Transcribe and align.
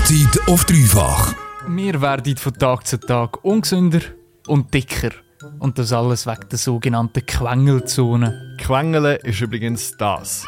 Mahlzeit 0.00 0.48
auf 0.48 0.64
dreifach. 0.64 1.34
Wir 1.68 2.00
werden 2.00 2.36
von 2.38 2.54
Tag 2.54 2.86
zu 2.86 2.98
Tag 2.98 3.44
ungesünder 3.44 4.00
und 4.46 4.72
dicker. 4.72 5.10
Und 5.58 5.78
das 5.78 5.92
alles 5.92 6.26
wegen 6.26 6.48
der 6.50 6.58
sogenannten 6.58 7.26
Quengelzone. 7.26 8.56
Quengeln 8.58 9.18
ist 9.22 9.42
übrigens 9.42 9.94
das. 9.98 10.46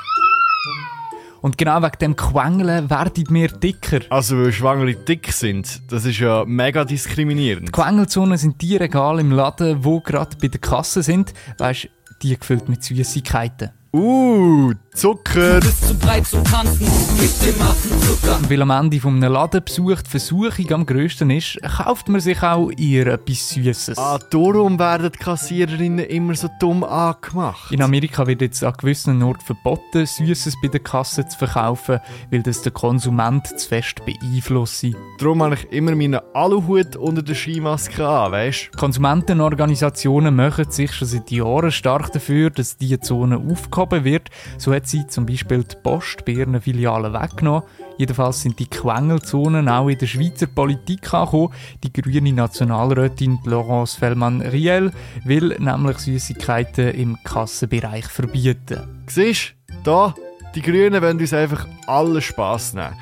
Und 1.42 1.58
genau 1.58 1.82
wegen 1.82 1.98
dem 2.00 2.16
Quengeln 2.16 2.88
werden 2.88 3.26
wir 3.28 3.48
dicker. 3.48 4.00
Also, 4.08 4.38
weil 4.38 4.52
Schwangere 4.52 4.94
dick 4.94 5.30
sind, 5.30 5.82
das 5.92 6.06
ist 6.06 6.18
ja 6.18 6.44
mega 6.46 6.86
diskriminierend. 6.86 7.68
Die 7.68 7.72
Quengelzonen 7.72 8.38
sind 8.38 8.60
die 8.62 8.76
Regale 8.76 9.20
im 9.20 9.32
Laden, 9.32 9.84
wo 9.84 10.00
gerade 10.00 10.34
bei 10.40 10.48
der 10.48 10.60
Kasse 10.60 11.02
sind. 11.02 11.34
Weißt 11.58 11.90
die 12.22 12.38
gefüllt 12.38 12.70
mit 12.70 12.82
Süßigkeiten. 12.82 13.70
Uh, 13.94 14.72
Zucker! 14.94 15.60
Bist 15.60 15.88
zu 15.88 15.94
breit 15.94 16.26
zum 16.26 16.44
Tanzen 16.44 16.86
mit 17.18 17.32
dem 17.42 17.62
Affenzucker. 17.62 18.36
Und 18.36 18.50
weil 18.50 18.60
am 18.60 18.70
Ende 18.70 19.00
von 19.00 19.16
einem 19.16 19.32
Ladenbesuch 19.32 20.02
die 20.02 20.10
Versuchung 20.10 20.70
am 20.70 20.84
grössten 20.84 21.30
ist, 21.30 21.58
kauft 21.62 22.10
man 22.10 22.20
sich 22.20 22.42
auch 22.42 22.70
ihr 22.76 23.06
etwas 23.06 23.48
Süßes. 23.48 23.96
Ah, 23.96 24.18
darum 24.18 24.78
werden 24.78 25.10
die 25.10 25.18
Kassiererinnen 25.18 26.04
immer 26.04 26.34
so 26.34 26.50
dumm 26.60 26.84
angemacht. 26.84 27.72
In 27.72 27.80
Amerika 27.80 28.26
wird 28.26 28.42
jetzt 28.42 28.62
an 28.62 28.74
gewissen 28.78 29.22
Orten 29.22 29.40
verboten, 29.40 30.04
Süßes 30.04 30.56
bei 30.60 30.68
der 30.68 30.80
Kasse 30.80 31.26
zu 31.26 31.38
verkaufen, 31.38 32.00
weil 32.30 32.42
das 32.42 32.60
den 32.60 32.74
Konsument 32.74 33.46
zu 33.58 33.66
fest 33.66 34.04
beeinflusse. 34.04 34.92
Darum 35.18 35.42
habe 35.42 35.54
ich 35.54 35.72
immer 35.72 35.94
meinen 35.94 36.20
Aluhut 36.34 36.96
unter 36.96 37.22
der 37.22 37.34
Skimaske 37.34 38.06
an, 38.06 38.32
weißt 38.32 38.76
Konsumentenorganisationen 38.76 40.36
machen 40.36 40.70
sich 40.70 40.92
schon 40.92 41.08
seit 41.08 41.30
Jahren 41.30 41.72
stark 41.72 42.12
dafür, 42.12 42.50
dass 42.50 42.76
diese 42.76 43.00
Zone 43.00 43.38
aufgehoben 43.38 44.04
wird. 44.04 44.28
So 44.58 44.81
hat 44.82 44.88
sie 44.88 45.06
zum 45.06 45.26
Beispiel 45.26 45.62
die 45.62 45.76
Post 45.80 46.24
bei 46.24 46.32
ihren 46.32 46.60
Filialen 46.60 47.12
weggenommen. 47.12 47.62
Jedenfalls 47.98 48.42
sind 48.42 48.58
die 48.58 48.66
Quengelzonen 48.66 49.68
auch 49.68 49.88
in 49.88 49.96
der 49.96 50.08
Schweizer 50.08 50.48
Politik 50.48 51.14
angekommen. 51.14 51.54
Die 51.84 51.92
grüne 51.92 52.32
Nationalrätin 52.32 53.38
Laurence 53.44 53.94
Fellmann-Riel 53.94 54.90
will 55.24 55.56
nämlich 55.60 55.98
Süßigkeiten 55.98 56.94
im 56.94 57.16
Kassenbereich 57.22 58.06
verbieten. 58.06 59.04
Siehst 59.06 59.54
du, 59.68 59.74
da, 59.84 60.14
die 60.56 60.62
Grünen 60.62 61.00
wollen 61.00 61.20
uns 61.20 61.32
einfach 61.32 61.68
alle 61.86 62.20
Spass 62.20 62.74
nehmen. 62.74 62.96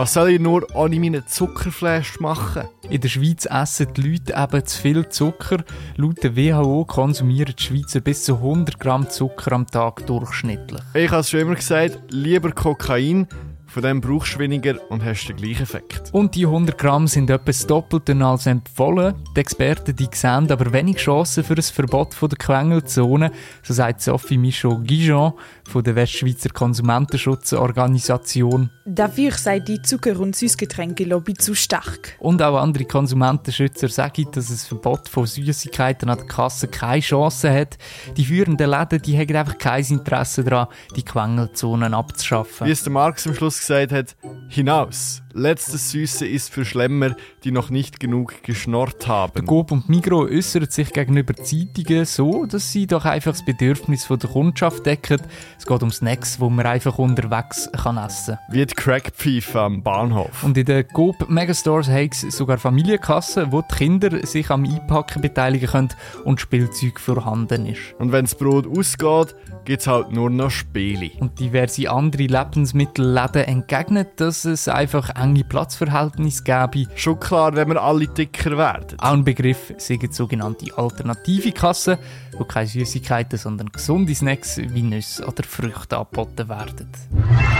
Was 0.00 0.14
soll 0.14 0.30
ich 0.30 0.40
nur 0.40 0.66
ohne 0.74 0.98
meinen 0.98 1.26
Zuckerflash 1.26 2.20
machen? 2.20 2.62
In 2.88 3.02
der 3.02 3.10
Schweiz 3.10 3.44
essen 3.44 3.92
die 3.92 4.12
Leute 4.12 4.34
eben 4.34 4.64
zu 4.64 4.80
viel 4.80 5.06
Zucker. 5.10 5.58
Laut 5.96 6.22
der 6.22 6.34
WHO 6.34 6.86
konsumieren 6.86 7.54
die 7.54 7.62
Schweizer 7.62 8.00
bis 8.00 8.24
zu 8.24 8.36
100 8.36 8.80
Gramm 8.80 9.10
Zucker 9.10 9.52
am 9.52 9.66
Tag 9.66 10.06
durchschnittlich. 10.06 10.80
Ich 10.94 11.10
habe 11.10 11.20
es 11.20 11.28
schon 11.28 11.40
immer 11.40 11.54
gesagt, 11.54 11.98
lieber 12.08 12.50
Kokain, 12.52 13.28
von 13.70 13.82
dem 13.82 14.00
brauchst 14.00 14.34
du 14.34 14.40
weniger 14.40 14.80
und 14.90 15.04
hast 15.04 15.28
den 15.28 15.36
gleichen 15.36 15.62
Effekt. 15.62 16.10
Und 16.12 16.34
die 16.34 16.44
100 16.44 16.76
Gramm 16.76 17.06
sind 17.06 17.30
etwa 17.30 17.44
das 17.44 17.64
Doppelte 17.66 18.16
als 18.16 18.46
empfohlen. 18.46 19.14
Die 19.36 19.40
Experten 19.40 19.94
die 19.94 20.08
sehen 20.12 20.50
aber 20.50 20.72
wenig 20.72 20.96
Chancen 20.96 21.44
für 21.44 21.54
ein 21.54 21.62
Verbot 21.62 22.14
von 22.14 22.28
der 22.28 22.38
Quengelzone, 22.38 23.30
so 23.62 23.72
sagt 23.72 24.00
Sophie 24.00 24.38
Michaud-Gijon 24.38 25.34
von 25.68 25.84
der 25.84 25.94
Westschweizer 25.94 26.50
Konsumentenschutzorganisation. 26.50 28.70
Dafür 28.84 29.30
sei 29.32 29.60
die 29.60 29.80
Zucker- 29.82 30.18
und 30.18 30.34
Süßgetränke-Lobby 30.34 31.34
zu 31.34 31.54
stark. 31.54 32.16
Und 32.18 32.42
auch 32.42 32.56
andere 32.56 32.86
Konsumentenschützer 32.86 33.88
sagen, 33.88 34.26
dass 34.32 34.50
ein 34.50 34.56
Verbot 34.56 35.08
von 35.08 35.26
Süßigkeiten 35.26 36.08
an 36.08 36.18
der 36.18 36.26
Kasse 36.26 36.66
keine 36.66 37.02
Chance 37.02 37.52
hat. 37.52 37.78
Die 38.16 38.24
führenden 38.24 38.68
Läden 38.68 39.00
die 39.02 39.16
haben 39.16 39.36
einfach 39.36 39.58
kein 39.58 39.84
Interesse 39.84 40.42
daran, 40.42 40.66
die 40.96 41.04
Quengelzonen 41.04 41.94
abzuschaffen. 41.94 42.66
Wie 42.66 42.72
es 42.72 42.82
der 42.82 42.92
Marx 42.92 43.28
am 43.28 43.34
Schluss 43.34 43.59
gesagt 43.60 43.92
hat, 43.92 44.16
hinaus. 44.48 45.22
Letztes 45.32 45.92
Süße 45.92 46.26
ist 46.26 46.52
für 46.52 46.64
Schlemmer, 46.64 47.14
die 47.44 47.52
noch 47.52 47.70
nicht 47.70 48.00
genug 48.00 48.42
geschnorrt 48.42 49.06
haben. 49.06 49.46
Coop 49.46 49.70
und 49.70 49.88
Migro 49.88 50.24
äußern 50.24 50.68
sich 50.68 50.92
gegenüber 50.92 51.34
Zeitungen 51.36 52.04
so, 52.04 52.46
dass 52.46 52.72
sie 52.72 52.88
doch 52.88 53.04
einfach 53.04 53.30
das 53.30 53.44
Bedürfnis 53.44 54.04
von 54.04 54.18
der 54.18 54.30
Kundschaft 54.30 54.84
decken. 54.86 55.20
Es 55.56 55.66
geht 55.66 55.82
um 55.84 55.92
Snacks, 55.92 56.40
wo 56.40 56.50
man 56.50 56.66
einfach 56.66 56.98
unterwegs 56.98 57.70
kann 57.80 57.96
essen 57.96 58.38
kann. 58.38 58.54
Wie 58.54 58.66
die 58.66 58.74
Crackpfeife 58.74 59.60
am 59.60 59.82
Bahnhof. 59.84 60.42
Und 60.42 60.58
in 60.58 60.64
den 60.64 60.88
Coop 60.88 61.30
Megastores 61.30 61.88
haben 61.88 62.10
es 62.10 62.22
sogar 62.36 62.58
Familienkassen, 62.58 63.52
wo 63.52 63.62
die 63.62 63.74
Kinder 63.74 64.26
sich 64.26 64.50
am 64.50 64.64
Einpacken 64.64 65.22
beteiligen 65.22 65.68
können 65.68 65.94
und 66.24 66.40
Spielzeug 66.40 66.98
vorhanden 66.98 67.66
ist. 67.66 67.94
Und 68.00 68.10
wenn 68.10 68.24
das 68.24 68.34
Brot 68.34 68.66
ausgeht, 68.66 69.36
gibt 69.64 69.82
es 69.82 69.86
halt 69.86 70.10
nur 70.10 70.28
noch 70.28 70.50
Spiele. 70.50 71.12
Und 71.20 71.38
diverse 71.38 71.88
andere 71.88 72.24
Lebensmittelläden 72.24 73.44
entgegnen, 73.44 74.06
dass 74.16 74.44
es 74.44 74.66
einfach 74.66 75.10
enge 75.20 75.44
Platzverhältnisse 75.44 76.42
gäbe. 76.42 76.86
Schon 76.94 77.20
klar, 77.20 77.54
wenn 77.54 77.68
wir 77.68 77.82
alle 77.82 78.06
dicker 78.06 78.56
werden. 78.56 78.98
Auch 78.98 79.12
ein 79.12 79.24
Begriff 79.24 79.72
sind 79.78 80.14
sogenannte 80.14 80.76
alternative 80.76 81.52
Kassen, 81.52 81.98
wo 82.36 82.44
keine 82.44 82.66
Süßigkeiten, 82.66 83.38
sondern 83.38 83.70
gesunde 83.70 84.14
Snacks 84.14 84.56
wie 84.58 84.82
Nüsse 84.82 85.26
oder 85.26 85.42
Früchte 85.42 85.98
angeboten 85.98 86.48
werden. 86.48 86.88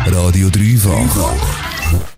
Radio 0.07 0.49
dreifach. 0.49 2.17